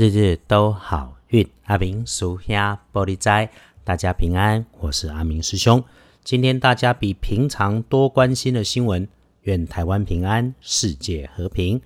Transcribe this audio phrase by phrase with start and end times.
[0.00, 3.50] 日日都好运，阿明属下玻璃斋，
[3.84, 5.84] 大家平安，我是阿明师兄。
[6.24, 9.06] 今天大家比平常多关心的新闻，
[9.42, 11.78] 愿台湾平安，世界和平。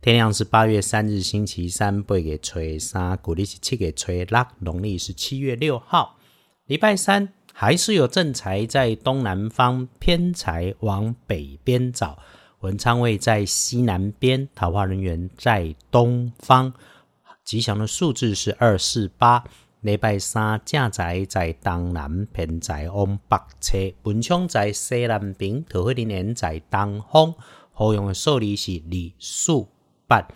[0.00, 6.18] 天亮是八月三日星期三，八月初三，古历是七月吹六，农历是七月六号，
[6.66, 12.16] 礼拜三还是有正财在东南方，偏财往北边找，
[12.60, 16.72] 文昌位在西南边，桃花人员在东方。
[17.46, 19.44] 吉祥的数字是二四八。
[19.82, 27.32] 礼拜三正在在东南，偏在往北侧，文昌在西南边，桃花的年在东方。
[27.72, 29.64] 好用的数字是二四
[30.08, 30.26] 八。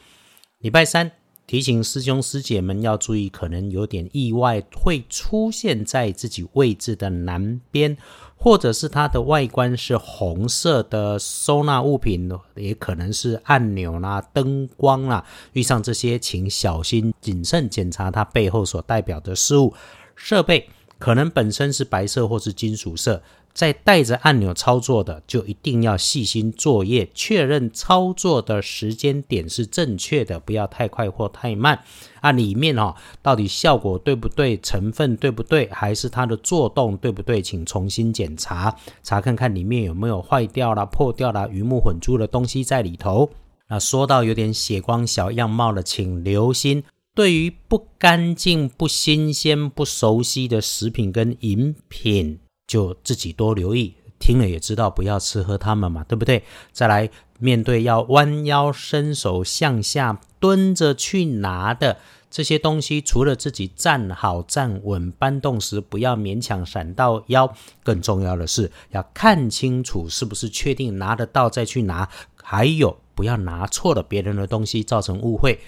[0.58, 1.10] 礼拜三
[1.50, 7.96] 提醒师兄师姐们要注意，可能有点意外会出现在自己位置的南边。
[8.36, 15.26] 或者是它的外观是红色的收纳物品，也可能是按钮啦、灯光啦。
[15.52, 19.74] 遇上这些，请小心谨慎检查它背后所代表的事物。
[20.14, 20.68] 设备
[21.00, 23.20] 可能本身是白色或是金属色。
[23.52, 31.82] 在带着按钮操作的，就一定要细心作业，确认操作的时间点是正确的，不要太快或太慢。
[32.20, 43.30] 啊，里面哦，到底效果对不对，成分对不对，还是它的作动对不对，请重新检查，查看看里面有没有坏掉了、破掉了、鱼目混珠的东西在里头。
[43.68, 46.82] 那说到有点血光小样貌的，请留心，
[47.14, 52.38] 对于不干净、不新鲜、不熟悉的食品跟饮品。
[52.70, 56.44] 就自己多留意，听了也知道不要吃喝他们嘛，对不对？
[56.70, 61.96] 再来面对要弯腰伸手向下蹲着去拿的
[62.30, 72.08] 这些东西，除了自己站好站稳搬动时不要勉强闪到腰，更重要的是要看清楚是不是确定拿得到再去拿，
[72.40, 75.58] 还有不要拿错了别人的东西造成误会。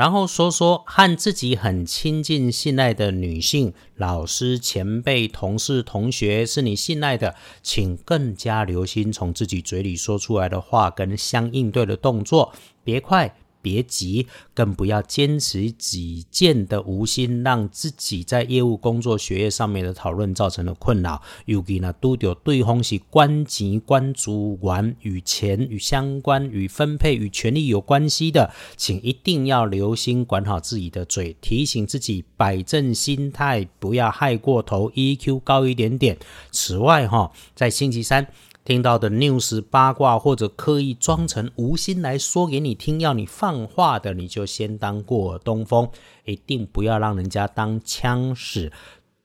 [0.00, 13.36] 然后说说和自己很亲近、信赖的女性、老师、前辈、同事、同学，是你信赖的，请更加留心从自己嘴里说出来的话跟相应对的动作，别快。
[13.62, 21.22] 别急，更不要坚持己见的无心，让自己在业务、工作、学业上面的讨论造成了困扰。
[21.46, 36.18] 尤其呢，都有对方是关级、关主管与钱与相关、与分配与权利有关系的，请一定要留心管好自己的嘴，提醒自己摆正心态，不要害过头，EQ 高一点点。
[36.50, 38.26] 此外，哈，在星期三。
[38.70, 45.90] 听到的 news 八卦，或者刻意装成无心来说给你听，要你放话的，你就先当过东风，
[46.24, 48.70] 一定不要让人家当枪使。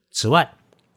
[0.10, 0.52] 此外，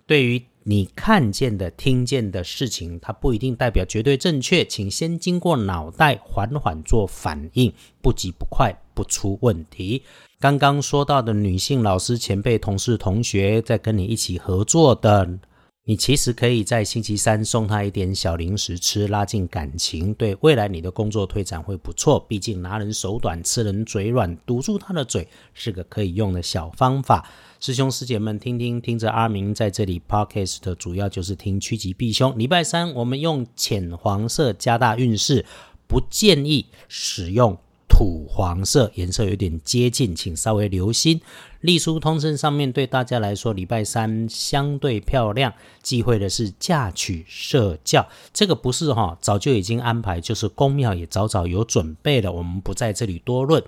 [0.07, 7.71] 对于你看见的、听见的事情，它不一定代表绝对正确，请先经过脑袋缓缓做反应，
[8.01, 10.03] 不急不快，不出问题。
[10.41, 15.39] 刚刚说到的女性老师、前辈、同事、同学，在跟你一起合作的。
[15.89, 22.21] 你其实可以在星期三送他一点小零食吃，拉近感情，对未来你的工作推展会不错。
[22.29, 27.27] 毕竟拿人手短，吃人嘴软，堵住他的嘴是个可以用的小方法。
[27.59, 32.39] 师兄师姐们，听听听着，阿明在这里 podcast 的主要就是听趋吉避凶。
[32.39, 35.47] 礼拜三我们用浅黄色加大运势，
[35.87, 37.57] 不建议使用。
[37.99, 41.21] 土黄色颜色有点接近，请稍微留心。
[41.63, 45.53] 隶书通身上面对大家来说，礼拜三相对漂亮。
[45.83, 52.31] 忌讳的是嫁娶社教，这个不是哈，早就已经安排，就是公庙也早早有准备了。
[52.31, 53.61] 我们不在这里多论。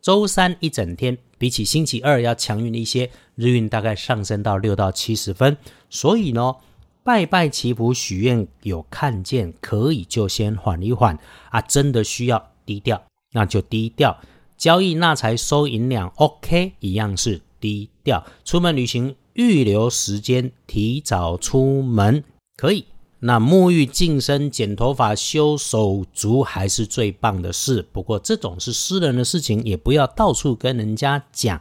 [0.00, 5.56] 周三一整天比起星期二要强运一些，日运大概上升到六到七十分。
[5.90, 6.54] 所以呢，
[7.02, 11.18] 拜拜祈福许愿有看见可以就先缓一缓
[11.50, 13.02] 啊，真的需要低调。
[13.32, 14.18] 那就低调
[14.58, 18.24] 交易那才收银两，OK，一样是低调。
[18.44, 22.22] 出门旅行预留时间，提早出门
[22.56, 22.84] 可以。
[23.20, 27.84] 那沐浴净身、剪头发、修手足还是最棒的事。
[27.92, 31.60] 不过这种是私人的事情，也不要到处跟人家讲。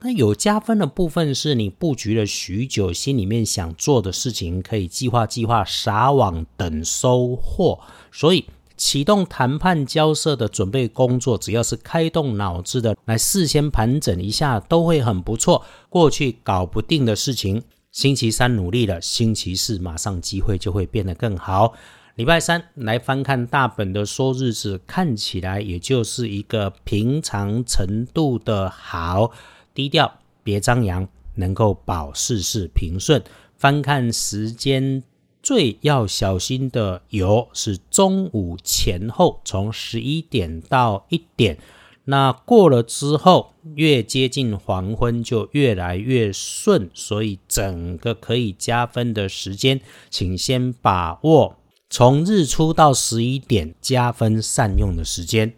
[0.00, 7.80] 那有加分的部分是你布局了许久，心里面想做的事情，可以计划计划，撒网等收获。
[8.12, 8.44] 所以。
[8.76, 15.64] 启动谈判交涉的准备工作，只要是开动脑子的，来事先盘整一下，都会很不错。
[15.88, 17.62] 过去搞不定的事情，
[17.92, 21.74] 星期三努力了，星期四马上机会就会变得更好。
[22.16, 29.30] 礼拜三来翻看大本的说日子，看起来也就是一个平常程度的好，
[29.72, 33.22] 低调，别张扬，能够保事事平顺。
[33.56, 35.02] 翻看时间。
[35.44, 41.58] 最要小心的有是中午前后，从十一点到一点，
[42.06, 51.56] 那过了之后，越接近黄昏就越来越顺，所以整个可以加分的时间，请先把握
[51.90, 55.52] 从日出到十一点加分善用的时间。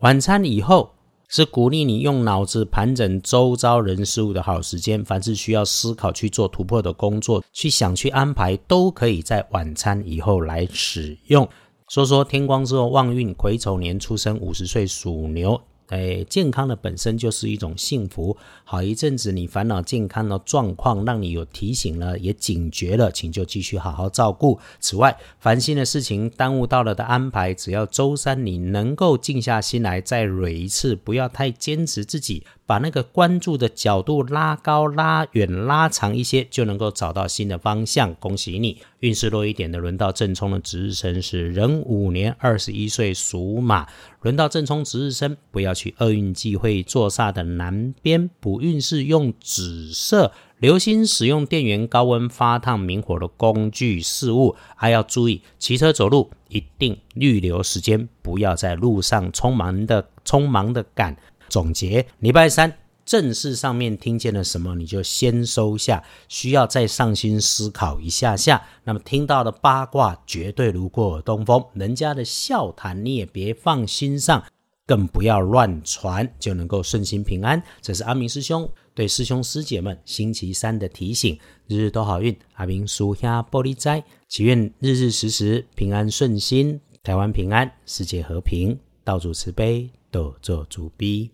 [0.00, 0.92] 晚餐以后
[1.34, 11.48] 是鼓励你用脑子盘整周遭人事物的好时间，凡是需要思考去做突破的工作，去想去安排，都可以在晚餐以后来使用。
[11.88, 15.58] 说说天光之后旺运，癸丑年出生，五十岁属牛。
[15.88, 18.36] 哎，健康的本身就是一种幸福。
[18.64, 24.58] 好一阵子，你烦恼健康的状况，让你有提醒了，也警觉了，请就继续好好照顾。
[24.80, 32.44] 此外，烦心的事情耽误到了的安排，只要周三你能够静下心来再蕊一次，不要太坚持自己。
[32.64, 38.14] 把那个关注的角度拉高、拉远、拉长一些，就能够找到新的方向。
[38.14, 43.86] 恭喜你，运势弱一点的，轮到正冲的值日生是壬午年，二十一岁属马。
[44.22, 61.16] 轮到正冲值日生，不要去厄运忌讳坐煞的南边补运势，用紫色，留心使用电源高温发烫明火的工具事物，还要注意骑车走路一定预留时间，不要在路上匆忙的、匆忙的赶。
[61.52, 62.72] 总结礼拜三
[63.04, 68.64] 正事上面听见了什么，你就先收下，需要再上心思考一下下。
[68.84, 74.42] 那么听到的八卦绝对如过耳东风，人家的笑谈你也别放心上，
[74.86, 77.62] 更不要乱传，就能够顺心平安。
[77.82, 82.34] 这是阿明师兄对师兄师姐们星期三的提醒，日日都好运。
[82.54, 91.28] 阿明属下玻璃斋，祈愿日日时时平安顺心，台湾平安，世界和平，道主慈悲，多做主逼。